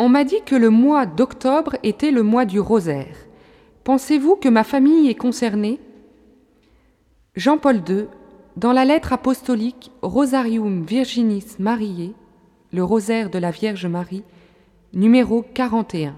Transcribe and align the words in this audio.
On 0.00 0.08
m'a 0.08 0.22
dit 0.22 0.42
que 0.46 0.54
le 0.54 0.70
mois 0.70 1.06
d'octobre 1.06 1.74
était 1.82 2.12
le 2.12 2.22
mois 2.22 2.44
du 2.44 2.60
rosaire. 2.60 3.16
Pensez-vous 3.82 4.36
que 4.36 4.48
ma 4.48 4.62
famille 4.62 5.10
est 5.10 5.16
concernée? 5.16 5.80
Jean-Paul 7.34 7.82
II, 7.88 8.06
dans 8.56 8.72
la 8.72 8.84
lettre 8.84 9.12
apostolique 9.12 9.90
Rosarium 10.02 10.84
Virginis 10.84 11.56
Mariae, 11.58 12.12
le 12.72 12.84
rosaire 12.84 13.28
de 13.28 13.40
la 13.40 13.50
Vierge 13.50 13.86
Marie, 13.86 14.22
numéro 14.92 15.42
41. 15.42 16.14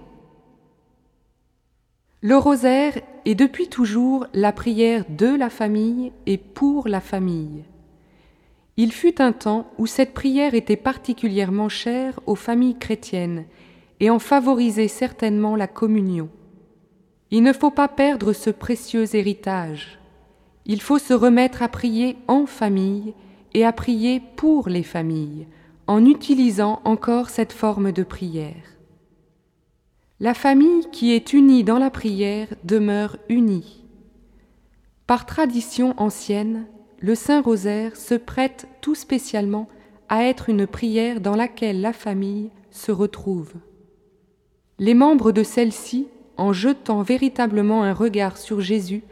Le 2.21 2.37
rosaire 2.37 3.01
est 3.25 3.35
depuis 3.35 3.69
toujours 3.69 4.27
la 4.35 4.53
prière 4.53 5.07
de 5.09 5.35
la 5.35 5.49
famille 5.49 6.13
et 6.27 6.37
pour 6.37 6.87
la 6.87 7.01
famille. 7.01 7.65
Il 8.77 8.93
fut 8.93 9.23
un 9.23 9.33
temps 9.33 9.71
où 9.79 9.87
cette 9.87 10.13
prière 10.13 10.53
était 10.53 10.77
particulièrement 10.77 11.71
chère 11.71 12.21
aux 12.27 12.35
familles 12.35 12.79
chrétiennes 12.79 13.47
et 14.01 14.11
en 14.11 14.19
favorisait 14.19 14.89
certainement 14.89 15.57
la 15.57 15.67
communion. 15.67 16.31
Il 17.31 17.43
ne 17.43 17.53
faut 17.53 17.71
pas 17.71 17.89
perdre 17.89 18.33
ce 18.33 18.51
précieux 18.51 19.15
héritage. 19.15 20.01
Il 20.67 20.81
faut 20.81 20.99
se 20.99 21.15
remettre 21.15 21.63
à 21.63 21.69
prier 21.69 22.17
en 22.27 22.47
famille 22.47 23.15
et 23.55 23.65
à 23.65 23.73
prier 23.73 24.21
pour 24.37 24.69
les 24.69 24.83
familles, 24.83 25.47
en 25.87 26.05
utilisant 26.05 26.81
encore 26.85 27.29
cette 27.31 27.53
forme 27.53 27.93
de 27.93 28.03
prière. 28.03 28.77
La 30.19 30.35
famille 30.35 30.87
qui 30.93 31.13
est 31.13 31.33
unie 31.33 31.65
dans 31.65 31.79
la 31.79 31.91
prière 31.91 32.49
demeure 32.65 33.17
unie. 33.29 33.85
Par 35.07 35.25
tradition 35.25 35.95
ancienne, 35.97 36.67
le 37.01 37.15
Saint 37.15 37.41
Rosaire 37.41 37.97
se 37.97 38.15
prête 38.15 38.67
tout 38.81 38.95
spécialement 38.95 39.69
à 40.09 40.25
être 40.25 40.49
une 40.49 40.67
prière 40.67 41.21
dans 41.21 41.37
laquelle 41.37 41.81
la 41.81 41.93
famille 41.93 42.51
se 42.71 42.93
retrouve. 42.93 43.55
Les 44.81 44.95
membres 44.95 45.31
de 45.31 45.43
celle-ci, 45.43 46.09
en 46.39 46.55
jetant 46.55 47.03
véritablement 47.03 47.83
un 47.83 47.93
regard 47.93 48.39
sur 48.39 48.63
Jésus, 48.63 49.03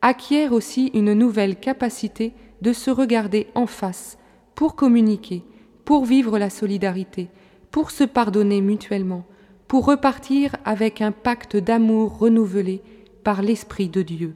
acquièrent 0.00 0.54
aussi 0.54 0.86
une 0.94 1.12
nouvelle 1.12 1.56
capacité 1.56 2.32
de 2.62 2.72
se 2.72 2.90
regarder 2.90 3.48
en 3.54 3.66
face 3.66 4.16
pour 4.54 4.76
communiquer, 4.76 5.42
pour 5.84 6.06
vivre 6.06 6.38
la 6.38 6.48
solidarité, 6.48 7.28
pour 7.70 7.90
se 7.90 8.04
pardonner 8.04 8.62
mutuellement, 8.62 9.26
pour 9.68 9.84
repartir 9.84 10.56
avec 10.64 11.02
un 11.02 11.12
pacte 11.12 11.54
d'amour 11.54 12.16
renouvelé 12.16 12.80
par 13.22 13.42
l'Esprit 13.42 13.90
de 13.90 14.00
Dieu. 14.00 14.34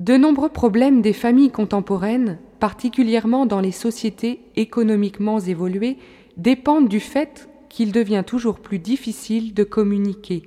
De 0.00 0.16
nombreux 0.16 0.48
problèmes 0.48 1.00
des 1.00 1.12
familles 1.12 1.52
contemporaines, 1.52 2.40
particulièrement 2.58 3.46
dans 3.46 3.60
les 3.60 3.70
sociétés 3.70 4.40
économiquement 4.56 5.38
évoluées, 5.38 5.96
dépendent 6.36 6.88
du 6.88 6.98
fait 6.98 7.48
qu'il 7.72 7.90
devient 7.90 8.22
toujours 8.24 8.60
plus 8.60 8.78
difficile 8.78 9.54
de 9.54 9.64
communiquer. 9.64 10.42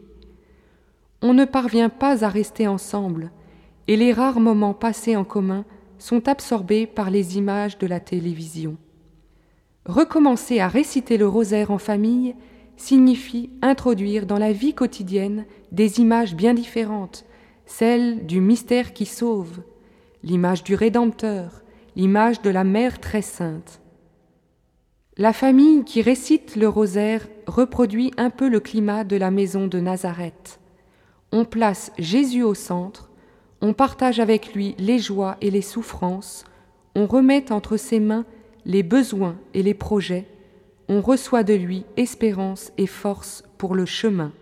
On 1.24 1.34
ne 1.34 1.46
parvient 1.46 1.90
pas 1.90 2.24
à 2.24 2.30
rester 2.30 2.68
ensemble, 2.68 3.32
et 3.88 3.98
les 3.98 4.14
rares 4.14 4.40
moments 4.40 4.76
passés 4.76 5.16
en 5.16 5.24
commun 5.24 5.66
sont 5.98 6.28
absorbés 6.28 6.86
par 6.86 7.10
les 7.10 7.38
images 7.38 7.80
de 7.80 7.88
la 7.88 8.00
télévision. 8.00 8.78
Recommencer 9.88 10.60
à 10.60 10.68
réciter 10.68 11.18
le 11.18 11.28
rosaire 11.28 11.72
en 11.72 11.80
famille 11.80 12.36
signifie 12.78 13.50
introduire 13.64 14.28
dans 14.28 14.38
la 14.38 14.52
vie 14.52 14.76
quotidienne 14.76 15.46
des 15.72 16.00
images 16.00 16.36
bien 16.36 16.54
différentes, 16.54 17.26
celle 17.66 18.28
du 18.28 18.40
mystère 18.40 18.94
qui 18.94 19.08
sauve, 19.08 19.62
l'image 20.24 20.64
du 20.64 20.76
Rédempteur, 20.76 21.64
l'image 21.96 22.44
de 22.44 22.52
la 22.52 22.64
Mère 22.64 23.00
très 23.00 23.24
sainte. 23.24 23.82
La 25.18 25.32
famille 25.32 25.86
qui 25.86 26.02
récite 26.02 26.58
le 26.58 26.68
rosaire 26.68 27.26
reproduit 27.48 28.12
un 28.18 28.30
peu 28.30 28.50
le 28.50 28.60
climat 28.60 29.06
de 29.06 29.16
la 29.16 29.32
maison 29.32 29.68
de 29.68 29.80
Nazareth. 29.80 30.60
On 31.32 31.46
place 31.46 31.94
Jésus 31.98 32.44
au 32.44 32.54
centre, 32.54 33.10
on 33.62 33.72
partage 33.72 34.20
avec 34.20 34.54
lui 34.54 34.76
les 34.78 35.00
joies 35.00 35.38
et 35.40 35.52
les 35.52 35.62
souffrances, 35.62 36.44
on 36.96 37.08
remet 37.08 37.54
entre 37.54 37.78
ses 37.78 38.02
mains 38.02 38.26
les 38.66 38.84
besoins 38.84 39.38
et 39.54 39.64
les 39.64 39.74
projets, 39.74 40.26
on 40.90 41.00
reçoit 41.00 41.44
de 41.44 41.54
lui 41.54 41.86
espérance 41.96 42.74
et 42.78 42.88
force 42.88 43.46
pour 43.58 43.74
le 43.74 43.86
chemin. 43.86 44.34